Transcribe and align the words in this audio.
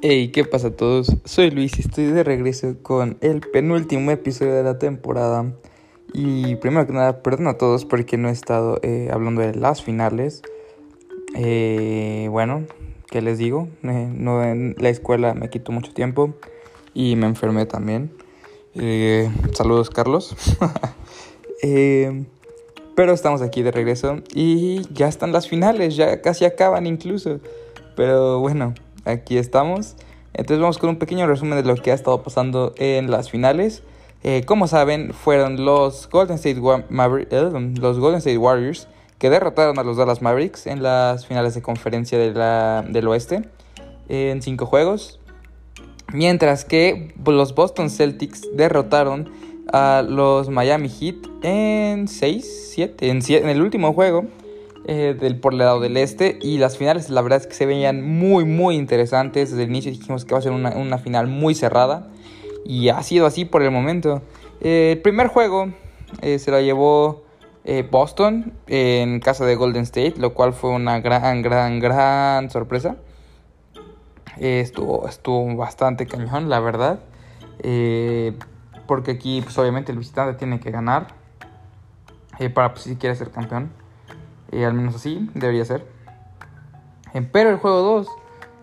Hey, 0.00 0.28
¿qué 0.28 0.44
pasa 0.44 0.68
a 0.68 0.70
todos? 0.70 1.16
Soy 1.24 1.50
Luis 1.50 1.76
y 1.76 1.80
estoy 1.80 2.04
de 2.04 2.22
regreso 2.22 2.76
con 2.82 3.18
el 3.20 3.40
penúltimo 3.40 4.12
episodio 4.12 4.54
de 4.54 4.62
la 4.62 4.78
temporada. 4.78 5.52
Y 6.12 6.54
primero 6.54 6.86
que 6.86 6.92
nada, 6.92 7.20
perdón 7.20 7.48
a 7.48 7.58
todos 7.58 7.84
porque 7.84 8.16
no 8.16 8.28
he 8.28 8.32
estado 8.32 8.78
eh, 8.84 9.08
hablando 9.12 9.40
de 9.40 9.56
las 9.56 9.82
finales. 9.82 10.42
Eh, 11.34 12.28
bueno, 12.30 12.64
¿qué 13.10 13.22
les 13.22 13.38
digo? 13.38 13.66
Eh, 13.82 14.08
no, 14.14 14.44
en 14.44 14.76
la 14.78 14.88
escuela 14.88 15.34
me 15.34 15.50
quitó 15.50 15.72
mucho 15.72 15.92
tiempo 15.92 16.32
y 16.94 17.16
me 17.16 17.26
enfermé 17.26 17.66
también. 17.66 18.12
saludos, 19.52 19.90
Carlos. 19.90 20.36
pero 22.94 23.12
estamos 23.12 23.42
aquí 23.42 23.62
de 23.62 23.72
regreso 23.72 24.22
y 24.32 24.82
ya 24.92 25.08
están 25.08 25.32
las 25.32 25.48
finales, 25.48 25.96
ya 25.96 26.22
casi 26.22 26.44
acaban 26.44 26.86
incluso. 26.86 27.40
Pero 27.96 28.38
bueno, 28.38 28.74
aquí 29.04 29.38
estamos. 29.38 29.96
Entonces 30.34 30.60
vamos 30.60 30.78
con 30.78 30.90
un 30.90 30.96
pequeño 30.96 31.26
resumen 31.26 31.62
de 31.62 31.64
lo 31.64 31.74
que 31.76 31.90
ha 31.90 31.94
estado 31.94 32.22
pasando 32.22 32.74
en 32.76 33.10
las 33.10 33.30
finales. 33.30 33.82
Eh, 34.22 34.44
como 34.44 34.66
saben, 34.66 35.12
fueron 35.12 35.64
los 35.64 36.08
Golden, 36.08 36.36
State 36.36 36.60
eh, 36.60 37.70
los 37.80 37.98
Golden 37.98 38.18
State 38.18 38.38
Warriors 38.38 38.88
que 39.18 39.30
derrotaron 39.30 39.78
a 39.78 39.82
los 39.82 39.96
Dallas 39.96 40.22
Mavericks 40.22 40.66
en 40.66 40.82
las 40.82 41.26
finales 41.26 41.54
de 41.54 41.62
conferencia 41.62 42.18
de 42.18 42.32
la, 42.32 42.84
del 42.88 43.08
oeste 43.08 43.48
en 44.08 44.42
cinco 44.42 44.66
juegos. 44.66 45.18
Mientras 46.12 46.64
que 46.64 47.14
los 47.26 47.54
Boston 47.54 47.90
Celtics 47.90 48.42
derrotaron 48.54 49.30
a 49.72 50.02
los 50.08 50.48
Miami 50.48 50.88
Heat 50.88 51.16
en 51.42 52.08
6, 52.08 52.70
7, 52.74 53.10
en, 53.10 53.20
en 53.28 53.48
el 53.48 53.60
último 53.60 53.92
juego 53.92 54.24
eh, 54.90 55.14
del, 55.20 55.38
por 55.38 55.52
el 55.52 55.58
lado 55.58 55.80
del 55.80 55.98
este. 55.98 56.38
Y 56.40 56.56
las 56.56 56.78
finales, 56.78 57.10
la 57.10 57.20
verdad 57.20 57.42
es 57.42 57.46
que 57.46 57.52
se 57.52 57.66
veían 57.66 58.02
muy, 58.02 58.46
muy 58.46 58.74
interesantes. 58.74 59.50
Desde 59.50 59.64
el 59.64 59.68
inicio 59.68 59.92
dijimos 59.92 60.24
que 60.24 60.32
va 60.32 60.38
a 60.38 60.40
ser 60.40 60.52
una, 60.52 60.96
final 60.96 61.26
muy 61.26 61.54
cerrada. 61.54 62.08
Y 62.64 62.88
ha 62.88 63.02
sido 63.02 63.26
así 63.26 63.44
por 63.44 63.60
el 63.60 63.70
momento. 63.70 64.22
Eh, 64.62 64.92
el 64.96 65.02
primer 65.02 65.26
juego 65.26 65.68
eh, 66.22 66.38
se 66.38 66.50
lo 66.50 66.58
llevó 66.62 67.22
Boston 67.90 68.54
en 68.66 69.20
casa 69.20 69.44
de 69.44 69.54
Golden 69.54 69.82
State, 69.82 70.14
lo 70.16 70.32
cual 70.32 70.54
fue 70.54 70.70
una 70.70 71.00
gran, 71.00 71.42
gran, 71.42 71.80
gran 71.80 72.50
sorpresa. 72.50 72.96
estuvo, 74.38 75.06
estuvo 75.06 75.54
bastante 75.54 76.06
cañón, 76.06 76.48
la 76.48 76.60
verdad. 76.60 77.00
porque 78.86 79.10
aquí, 79.10 79.42
pues 79.42 79.58
obviamente, 79.58 79.92
el 79.92 79.98
visitante 79.98 80.38
tiene 80.38 80.60
que 80.60 80.70
ganar 80.70 81.08
para 82.54 82.72
pues, 82.72 82.84
si 82.84 82.96
quiere 82.96 83.14
ser 83.14 83.30
campeón. 83.30 83.70
Eh, 84.50 84.64
al 84.64 84.74
menos 84.74 84.94
así 84.94 85.28
debería 85.34 85.64
ser. 85.64 85.86
Eh, 87.14 87.26
pero 87.32 87.50
el 87.50 87.56
juego 87.56 87.80
2 87.82 88.08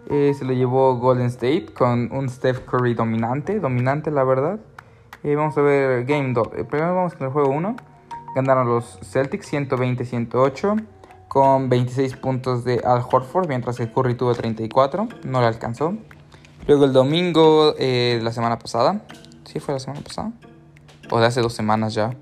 eh, 0.09 0.33
se 0.37 0.45
lo 0.45 0.53
llevó 0.53 0.97
Golden 0.97 1.27
State 1.27 1.67
con 1.73 2.11
un 2.11 2.29
Steph 2.29 2.65
Curry 2.65 2.93
dominante, 2.93 3.59
dominante 3.59 4.11
la 4.11 4.23
verdad. 4.23 4.59
vamos 5.23 5.57
a 5.57 5.61
ver 5.61 6.05
Game 6.05 6.33
2. 6.33 6.47
primero 6.69 6.95
vamos 6.95 7.15
con 7.15 7.27
el 7.27 7.33
juego 7.33 7.49
1. 7.49 7.75
Ganaron 8.35 8.67
los 8.67 8.99
Celtics 9.01 9.51
120-108 9.53 10.85
con 11.27 11.69
26 11.69 12.17
puntos 12.17 12.63
de 12.65 12.81
Al 12.83 13.03
Horford, 13.09 13.47
mientras 13.47 13.77
que 13.77 13.91
Curry 13.91 14.15
tuvo 14.15 14.33
34, 14.33 15.07
no 15.23 15.41
le 15.41 15.47
alcanzó. 15.47 15.95
Luego 16.67 16.85
el 16.85 16.93
domingo 16.93 17.73
de 17.73 18.19
la 18.21 18.31
semana 18.31 18.57
pasada, 18.59 19.01
¿sí 19.45 19.59
fue 19.59 19.73
la 19.73 19.79
semana 19.79 20.01
pasada? 20.01 20.31
O 21.11 21.19
de 21.19 21.27
hace 21.27 21.41
dos 21.41 21.53
semanas 21.53 21.93
ya. 21.93 22.15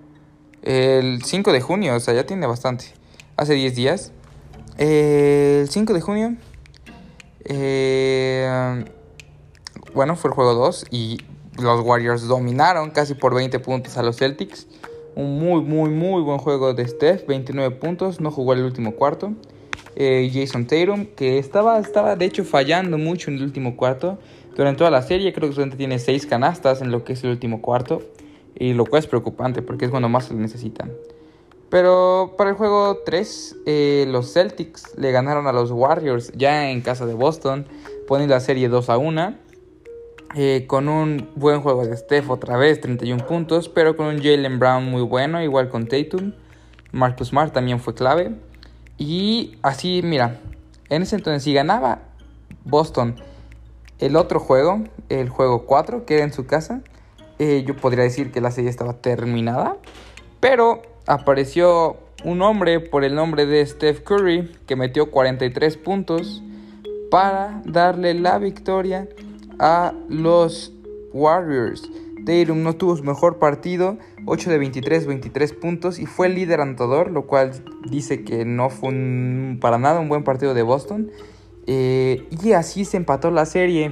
El 0.62 1.24
5 1.24 1.52
de 1.52 1.62
junio, 1.62 1.96
o 1.96 2.00
sea, 2.00 2.14
ya 2.14 2.26
tiene 2.26 2.46
bastante 2.46 2.94
hace 3.36 3.54
10 3.54 3.76
días. 3.76 4.12
el 4.78 5.68
5 5.70 5.94
de 5.94 6.02
junio, 6.02 6.36
eh, 7.46 8.86
bueno, 9.94 10.16
fue 10.16 10.30
el 10.30 10.36
juego 10.36 10.54
2 10.54 10.88
y 10.92 11.18
los 11.62 11.82
Warriors 11.82 12.28
dominaron 12.28 12.92
casi 12.92 13.14
por 13.14 13.36
20 13.36 13.60
puntos 13.60 13.98
a 13.98 14.04
los 14.04 14.18
Celtics. 14.18 14.68
Un 15.16 15.40
muy, 15.40 15.62
muy, 15.62 15.92
muy 15.92 16.24
buen 16.24 16.40
juego 16.40 16.74
de 16.74 16.88
Steph, 16.88 17.28
29 17.28 17.76
puntos, 17.76 18.20
no 18.20 18.32
jugó 18.32 18.54
el 18.54 18.64
último 18.64 18.94
cuarto. 18.94 19.34
Eh, 19.96 20.32
Jason 20.34 20.66
Tatum, 20.66 21.06
que 21.06 21.38
estaba, 21.38 21.78
estaba 21.78 22.16
de 22.16 22.26
hecho 22.26 22.44
fallando 22.44 22.98
mucho 22.98 23.30
en 23.30 23.38
el 23.38 23.44
último 23.44 23.78
cuarto. 23.78 24.18
Durante 24.56 24.80
toda 24.80 24.90
la 24.90 25.04
serie 25.04 25.34
creo 25.34 25.50
que 25.50 25.56
solamente 25.56 25.78
tiene 25.78 26.00
6 26.00 26.26
canastas 26.26 26.82
en 26.82 26.92
lo 26.92 27.04
que 27.04 27.14
es 27.14 27.24
el 27.24 27.30
último 27.32 27.62
cuarto. 27.62 28.02
Y 28.56 28.74
lo 28.74 28.86
cual 28.86 29.02
es 29.02 29.08
preocupante 29.08 29.62
porque 29.62 29.86
es 29.86 29.92
cuando 29.92 30.10
más 30.10 30.26
se 30.26 30.34
necesitan. 30.34 30.92
Pero 31.74 32.36
para 32.38 32.52
el 32.52 32.56
juego 32.56 33.02
3, 33.04 33.56
eh, 33.66 34.06
los 34.08 34.32
Celtics 34.32 34.96
le 34.96 35.12
ganaron 35.12 35.48
a 35.48 35.52
los 35.52 35.72
Warriors 35.72 36.32
ya 36.36 36.70
en 36.70 36.82
casa 36.82 37.08
de 37.08 37.16
Boston, 37.16 37.66
poniendo 38.08 38.36
la 38.36 38.42
serie 38.42 38.70
2 38.70 38.92
a 38.92 38.98
1. 39.00 39.34
Eh, 40.36 40.66
con 40.68 40.88
un 40.88 41.32
buen 41.36 41.62
juego 41.62 41.84
de 41.84 41.98
Steph 41.98 42.30
otra 42.30 42.58
vez, 42.58 42.80
31 42.80 43.26
puntos, 43.26 43.70
pero 43.70 43.98
con 43.98 44.06
un 44.06 44.18
Jalen 44.18 44.60
Brown 44.60 44.86
muy 44.86 45.02
bueno, 45.02 45.42
igual 45.42 45.70
con 45.70 45.88
Tatum. 45.88 46.34
Marcus 46.92 47.30
Smart 47.30 47.52
también 47.52 47.80
fue 47.80 47.96
clave. 47.96 48.36
Y 49.00 49.58
así, 49.64 50.02
mira, 50.04 50.42
en 50.90 51.02
ese 51.02 51.16
entonces 51.16 51.42
si 51.42 51.56
ganaba 51.56 52.04
Boston 52.66 53.16
el 53.98 54.16
otro 54.16 54.40
juego, 54.40 54.84
el 55.10 55.28
juego 55.30 55.66
4, 55.66 56.06
que 56.06 56.18
era 56.18 56.24
en 56.24 56.34
su 56.34 56.46
casa, 56.46 56.82
eh, 57.40 57.64
yo 57.66 57.76
podría 57.76 58.04
decir 58.04 58.32
que 58.32 58.42
la 58.42 58.52
serie 58.52 58.70
estaba 58.70 58.94
terminada. 58.94 59.78
Pero 60.40 60.93
apareció 61.06 61.98
un 62.24 62.42
hombre 62.42 62.80
por 62.80 63.04
el 63.04 63.16
nombre 63.16 63.46
de 63.46 63.66
Steph 63.66 64.02
Curry 64.04 64.52
que 64.66 64.76
metió 64.76 65.12
43 65.12 65.78
puntos 65.78 66.44
para 67.12 67.62
darle 67.66 68.14
la 68.14 68.40
victoria 68.40 69.08
a 69.60 69.94
los 70.10 70.74
Warriors. 71.14 71.90
Tatum 72.26 72.64
no 72.64 72.76
tuvo 72.76 72.96
su 72.96 73.04
mejor 73.04 73.38
partido, 73.38 73.98
8 74.26 74.50
de 74.50 74.58
23, 74.58 75.06
23 75.06 75.54
puntos 75.54 76.00
y 76.00 76.06
fue 76.06 76.28
el 76.28 76.36
líder 76.36 76.62
anotador, 76.62 77.12
lo 77.12 77.28
cual 77.28 77.52
dice 77.90 78.24
que 78.24 78.46
no 78.46 78.70
fue 78.70 78.94
para 79.60 79.78
nada 79.78 80.00
un 80.00 80.10
buen 80.10 80.24
partido 80.24 80.54
de 80.54 80.64
Boston. 80.64 81.12
Eh, 81.68 82.28
y 82.44 82.54
así 82.54 82.86
se 82.86 82.98
empató 82.98 83.32
la 83.32 83.46
serie. 83.46 83.92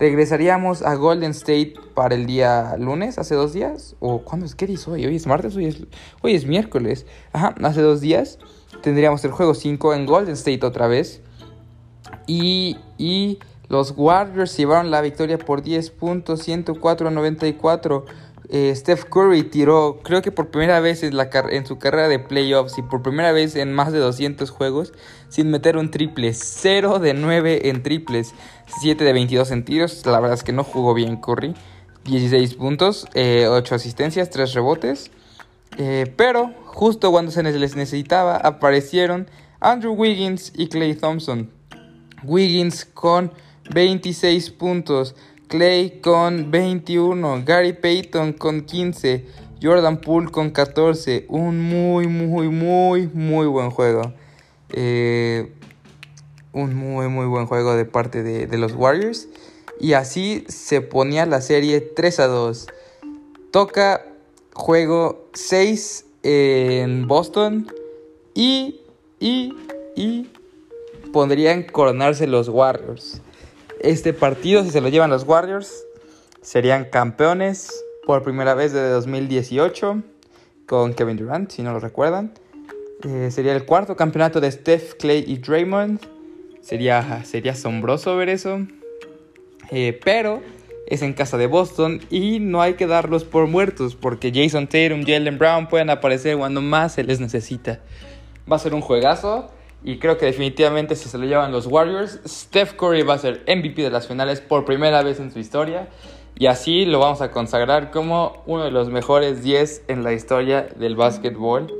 Regresaríamos 0.00 0.80
a 0.80 0.94
Golden 0.94 1.32
State 1.32 1.74
para 1.92 2.14
el 2.14 2.24
día 2.24 2.74
lunes, 2.78 3.18
hace 3.18 3.34
dos 3.34 3.52
días. 3.52 3.96
¿O 4.00 4.22
cuándo 4.22 4.46
es? 4.46 4.54
¿Qué 4.54 4.66
día 4.66 4.78
hoy? 4.86 5.04
Hoy 5.04 5.14
es 5.14 5.26
martes, 5.26 5.54
hoy 5.56 5.66
es, 5.66 5.76
hoy 6.22 6.34
es 6.34 6.46
miércoles. 6.46 7.04
Ajá, 7.34 7.54
hace 7.62 7.82
dos 7.82 8.00
días 8.00 8.38
tendríamos 8.82 9.22
el 9.26 9.30
juego 9.30 9.52
5 9.52 9.92
en 9.92 10.06
Golden 10.06 10.32
State 10.32 10.64
otra 10.64 10.86
vez. 10.86 11.20
Y, 12.26 12.78
y 12.96 13.40
los 13.68 13.92
Warriors 13.94 14.56
llevaron 14.56 14.90
la 14.90 15.02
victoria 15.02 15.36
por 15.36 15.60
10 15.60 15.90
puntos, 15.90 16.44
104 16.44 17.08
a 17.08 17.10
94. 17.10 18.06
Eh, 18.52 18.74
Steph 18.74 19.04
Curry 19.04 19.44
tiró, 19.44 20.00
creo 20.02 20.22
que 20.22 20.32
por 20.32 20.50
primera 20.50 20.80
vez 20.80 21.04
en, 21.04 21.66
su 21.66 21.78
carrera 21.78 22.08
de 22.08 22.18
playoffs 22.18 22.78
y 22.78 22.82
por 22.82 23.00
primera 23.00 23.30
vez 23.30 23.54
en 23.54 23.72
más 23.72 23.92
de 23.92 24.00
200 24.00 24.50
juegos 24.50 24.92
sin 25.28 25.50
meter 25.50 25.76
un 25.76 25.92
triple. 25.92 26.34
0 26.34 26.98
de 26.98 27.14
9 27.14 27.68
en 27.68 27.84
triples, 27.84 28.34
7 28.80 29.04
de 29.04 29.12
22 29.12 29.52
en 29.52 29.64
tiros. 29.64 30.04
La 30.04 30.18
verdad 30.18 30.36
es 30.36 30.42
que 30.42 30.52
no 30.52 30.64
jugó 30.64 30.94
bien 30.94 31.16
Curry. 31.16 31.54
16 32.04 32.54
puntos, 32.54 33.04
8 33.04 33.14
eh, 33.14 33.62
asistencias, 33.70 34.30
3 34.30 34.52
rebotes. 34.54 35.12
Eh, 35.78 36.12
pero 36.16 36.52
justo 36.64 37.12
cuando 37.12 37.30
se 37.30 37.44
les 37.44 37.76
necesitaba 37.76 38.36
aparecieron 38.36 39.28
Andrew 39.60 39.92
Wiggins 39.92 40.52
y 40.56 40.66
Clay 40.66 40.94
Thompson. 40.94 41.52
Wiggins 42.24 42.84
con 42.84 43.32
26 43.72 44.50
puntos. 44.50 45.14
Clay 45.50 45.98
con 46.00 46.52
21, 46.52 47.42
Gary 47.44 47.72
Payton 47.72 48.34
con 48.34 48.60
15, 48.60 49.26
Jordan 49.60 50.00
Poole 50.00 50.30
con 50.30 50.50
14. 50.50 51.26
Un 51.28 51.58
muy, 51.60 52.06
muy, 52.06 52.48
muy, 52.48 53.08
muy 53.08 53.48
buen 53.48 53.70
juego. 53.70 54.12
Eh, 54.72 55.52
un 56.52 56.76
muy, 56.76 57.08
muy 57.08 57.26
buen 57.26 57.46
juego 57.46 57.74
de 57.74 57.84
parte 57.84 58.22
de, 58.22 58.58
los 58.58 58.74
Warriors. 58.74 59.26
Y 59.80 59.94
así 59.94 60.44
se 60.46 60.82
ponía 60.82 61.26
la 61.26 61.40
serie 61.40 61.80
3 61.80 62.20
a 62.20 62.26
2. 62.28 62.68
Toca 63.50 64.06
juego 64.54 65.26
6 65.34 66.06
en 66.22 67.08
Boston. 67.08 67.66
Y, 68.34 68.82
y, 69.18 69.52
y 69.96 70.30
podrían 71.12 71.64
coronarse 71.64 72.28
los 72.28 72.48
Warriors. 72.48 73.20
Este 73.80 74.12
partido, 74.12 74.62
si 74.62 74.70
se 74.70 74.82
lo 74.82 74.90
llevan 74.90 75.08
los 75.08 75.24
Warriors, 75.24 75.86
serían 76.42 76.84
campeones 76.84 77.82
por 78.04 78.22
primera 78.22 78.52
vez 78.54 78.74
desde 78.74 78.90
2018 78.90 80.02
con 80.66 80.92
Kevin 80.92 81.16
Durant, 81.16 81.50
si 81.50 81.62
no 81.62 81.72
lo 81.72 81.80
recuerdan. 81.80 82.34
Eh, 83.02 83.30
sería 83.30 83.54
el 83.56 83.64
cuarto 83.64 83.96
campeonato 83.96 84.38
de 84.38 84.52
Steph, 84.52 84.94
Clay 84.98 85.24
y 85.26 85.38
Draymond. 85.38 85.98
Sería, 86.60 87.24
sería 87.24 87.52
asombroso 87.52 88.14
ver 88.16 88.28
eso. 88.28 88.60
Eh, 89.70 89.98
pero 90.04 90.42
es 90.86 91.00
en 91.00 91.14
casa 91.14 91.38
de 91.38 91.46
Boston 91.46 92.00
y 92.10 92.38
no 92.38 92.60
hay 92.60 92.74
que 92.74 92.86
darlos 92.86 93.24
por 93.24 93.46
muertos 93.46 93.94
porque 93.94 94.30
Jason 94.34 94.66
Tatum, 94.66 95.06
Jalen 95.06 95.38
Brown 95.38 95.68
pueden 95.68 95.88
aparecer 95.88 96.36
cuando 96.36 96.60
más 96.60 96.92
se 96.92 97.02
les 97.02 97.18
necesita. 97.18 97.80
Va 98.50 98.56
a 98.56 98.58
ser 98.58 98.74
un 98.74 98.82
juegazo. 98.82 99.50
Y 99.82 99.98
creo 99.98 100.18
que 100.18 100.26
definitivamente 100.26 100.94
si 100.94 101.08
se 101.08 101.16
lo 101.16 101.24
llevan 101.24 101.52
los 101.52 101.66
Warriors, 101.66 102.20
Steph 102.26 102.74
Curry 102.74 103.02
va 103.02 103.14
a 103.14 103.18
ser 103.18 103.42
MVP 103.46 103.82
de 103.82 103.90
las 103.90 104.06
finales 104.06 104.40
por 104.40 104.64
primera 104.64 105.02
vez 105.02 105.20
en 105.20 105.32
su 105.32 105.38
historia. 105.38 105.88
Y 106.38 106.46
así 106.46 106.84
lo 106.84 106.98
vamos 106.98 107.22
a 107.22 107.30
consagrar 107.30 107.90
como 107.90 108.42
uno 108.46 108.64
de 108.64 108.70
los 108.70 108.88
mejores 108.88 109.42
10 109.42 109.84
en 109.88 110.04
la 110.04 110.12
historia 110.12 110.68
del 110.76 110.96
básquetbol 110.96 111.72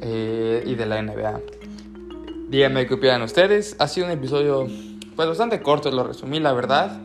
eh, 0.00 0.62
y 0.66 0.74
de 0.74 0.86
la 0.86 1.02
NBA. 1.02 1.40
Díganme 2.48 2.86
qué 2.86 2.94
opinan 2.94 3.22
ustedes. 3.22 3.76
Ha 3.78 3.88
sido 3.88 4.06
un 4.06 4.12
episodio 4.12 4.66
pues 5.16 5.28
bastante 5.28 5.60
corto, 5.60 5.90
lo 5.90 6.04
resumí, 6.04 6.40
la 6.40 6.52
verdad. 6.52 6.98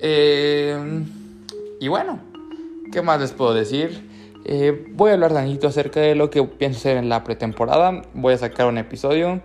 Eh, 0.00 1.04
y 1.80 1.88
bueno, 1.88 2.18
¿qué 2.92 3.02
más 3.02 3.20
les 3.20 3.32
puedo 3.32 3.54
decir? 3.54 4.13
Eh, 4.46 4.86
voy 4.90 5.10
a 5.10 5.14
hablar 5.14 5.32
tanito 5.32 5.68
acerca 5.68 6.00
de 6.00 6.14
lo 6.14 6.28
que 6.28 6.42
pienso 6.42 6.78
hacer 6.78 6.98
en 6.98 7.08
la 7.08 7.24
pretemporada. 7.24 8.02
Voy 8.12 8.34
a 8.34 8.38
sacar 8.38 8.66
un 8.66 8.76
episodio, 8.76 9.40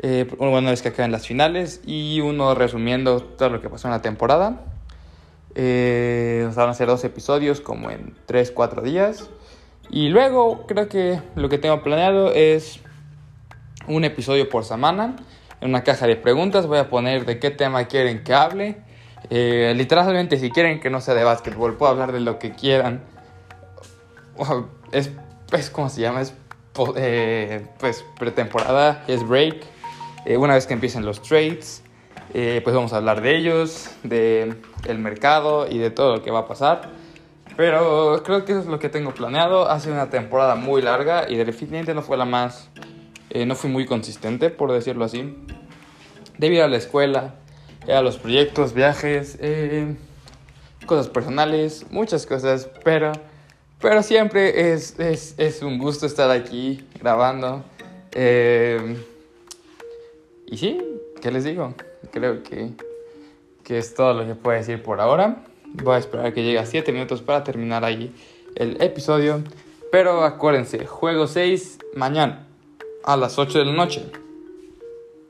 eh, 0.00 0.26
una 0.38 0.70
vez 0.70 0.82
que 0.82 0.88
acaben 0.88 1.12
las 1.12 1.26
finales, 1.26 1.80
y 1.86 2.20
uno 2.20 2.54
resumiendo 2.54 3.22
todo 3.22 3.48
lo 3.48 3.60
que 3.62 3.70
pasó 3.70 3.88
en 3.88 3.92
la 3.92 4.02
temporada. 4.02 4.60
Eh, 5.54 6.50
van 6.54 6.68
a 6.68 6.74
ser 6.74 6.88
dos 6.88 7.04
episodios 7.04 7.62
como 7.62 7.90
en 7.90 8.14
3-4 8.26 8.82
días. 8.82 9.30
Y 9.90 10.08
luego 10.08 10.66
creo 10.66 10.88
que 10.88 11.20
lo 11.36 11.48
que 11.48 11.56
tengo 11.56 11.82
planeado 11.82 12.32
es 12.32 12.80
un 13.86 14.04
episodio 14.04 14.48
por 14.50 14.64
semana. 14.64 15.16
En 15.62 15.70
una 15.70 15.84
caja 15.84 16.06
de 16.06 16.16
preguntas 16.16 16.66
voy 16.66 16.78
a 16.78 16.90
poner 16.90 17.24
de 17.24 17.38
qué 17.38 17.50
tema 17.50 17.84
quieren 17.84 18.24
que 18.24 18.34
hable. 18.34 18.76
Eh, 19.30 19.72
literalmente 19.74 20.38
si 20.38 20.50
quieren 20.50 20.80
que 20.80 20.90
no 20.90 21.00
sea 21.00 21.14
de 21.14 21.24
básquetbol, 21.24 21.76
puedo 21.78 21.92
hablar 21.92 22.12
de 22.12 22.20
lo 22.20 22.38
que 22.38 22.52
quieran 22.52 23.13
es, 24.92 25.10
es 25.52 25.70
como 25.70 25.88
se 25.88 26.00
llama, 26.00 26.20
es 26.20 26.34
eh, 26.96 27.66
pues 27.78 28.04
pretemporada, 28.18 29.04
es 29.06 29.26
break. 29.26 29.64
Eh, 30.24 30.36
una 30.36 30.54
vez 30.54 30.66
que 30.66 30.74
empiecen 30.74 31.04
los 31.04 31.22
trades, 31.22 31.84
eh, 32.32 32.60
pues 32.64 32.74
vamos 32.74 32.92
a 32.92 32.96
hablar 32.96 33.20
de 33.20 33.36
ellos, 33.36 33.90
de 34.02 34.56
el 34.88 34.98
mercado 34.98 35.68
y 35.70 35.78
de 35.78 35.90
todo 35.90 36.16
lo 36.16 36.22
que 36.22 36.30
va 36.32 36.40
a 36.40 36.48
pasar. 36.48 36.90
Pero 37.56 38.22
creo 38.24 38.44
que 38.44 38.52
eso 38.52 38.62
es 38.62 38.66
lo 38.66 38.80
que 38.80 38.88
tengo 38.88 39.14
planeado. 39.14 39.70
Ha 39.70 39.78
sido 39.78 39.94
una 39.94 40.10
temporada 40.10 40.56
muy 40.56 40.82
larga 40.82 41.30
y 41.30 41.36
definitivamente 41.36 41.94
no 41.94 42.02
fue 42.02 42.16
la 42.16 42.24
más, 42.24 42.70
no 43.32 43.54
fui 43.54 43.70
muy 43.70 43.86
consistente, 43.86 44.50
por 44.50 44.72
decirlo 44.72 45.04
así. 45.04 45.36
Debido 46.38 46.64
a 46.64 46.68
la 46.68 46.78
escuela, 46.78 47.36
a 47.86 48.00
los 48.00 48.18
proyectos, 48.18 48.72
viajes, 48.72 49.38
cosas 50.86 51.08
personales, 51.08 51.86
muchas 51.90 52.26
cosas, 52.26 52.68
pero 52.82 53.12
pero 53.84 54.02
siempre 54.02 54.72
es, 54.72 54.98
es, 54.98 55.34
es 55.36 55.60
un 55.60 55.76
gusto 55.76 56.06
estar 56.06 56.30
aquí 56.30 56.82
grabando. 56.98 57.62
Eh, 58.12 58.96
y 60.46 60.56
sí, 60.56 60.80
¿qué 61.20 61.30
les 61.30 61.44
digo? 61.44 61.74
Creo 62.10 62.42
que, 62.42 62.70
que 63.62 63.76
es 63.76 63.92
todo 63.92 64.14
lo 64.14 64.26
que 64.26 64.36
puedo 64.36 64.56
decir 64.56 64.82
por 64.82 65.02
ahora. 65.02 65.44
Voy 65.66 65.96
a 65.96 65.98
esperar 65.98 66.32
que 66.32 66.42
llegue 66.42 66.58
a 66.58 66.64
7 66.64 66.92
minutos 66.92 67.20
para 67.20 67.44
terminar 67.44 67.84
ahí 67.84 68.14
el 68.54 68.80
episodio. 68.80 69.44
Pero 69.92 70.24
acuérdense, 70.24 70.86
juego 70.86 71.26
6 71.26 71.80
mañana 71.94 72.46
a 73.04 73.18
las 73.18 73.38
8 73.38 73.58
de 73.58 73.64
la 73.66 73.72
noche. 73.74 74.10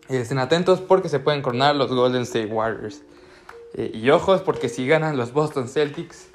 Y 0.09 0.15
estén 0.15 0.39
atentos 0.39 0.81
porque 0.81 1.09
se 1.09 1.19
pueden 1.19 1.43
coronar 1.43 1.75
los 1.75 1.93
Golden 1.93 2.23
State 2.23 2.47
Warriors. 2.47 3.03
Eh, 3.75 3.91
y 3.93 4.11
ojos 4.11 4.43
porque 4.43 4.69
si 4.69 4.87
ganan 4.87 5.17
los 5.17 5.33
Boston 5.33 5.67
Celtics 5.67 6.29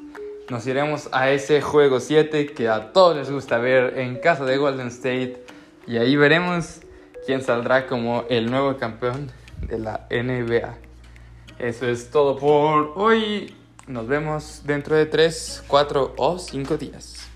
nos 0.49 0.65
iremos 0.65 1.09
a 1.11 1.29
ese 1.29 1.61
juego 1.61 1.99
7 1.99 2.47
que 2.47 2.67
a 2.67 2.91
todos 2.91 3.15
les 3.15 3.29
gusta 3.29 3.59
ver 3.59 3.99
en 3.99 4.17
casa 4.19 4.45
de 4.45 4.57
Golden 4.57 4.87
State. 4.87 5.43
Y 5.85 5.97
ahí 5.97 6.15
veremos 6.15 6.81
quién 7.25 7.41
saldrá 7.41 7.85
como 7.85 8.25
el 8.29 8.49
nuevo 8.49 8.75
campeón 8.77 9.31
de 9.61 9.77
la 9.77 10.07
NBA. 10.09 10.75
Eso 11.59 11.87
es 11.87 12.09
todo 12.09 12.35
por 12.37 12.93
hoy. 12.95 13.55
Nos 13.85 14.07
vemos 14.07 14.63
dentro 14.65 14.95
de 14.95 15.05
3, 15.05 15.65
4 15.67 16.15
o 16.17 16.39
5 16.39 16.77
días. 16.77 17.28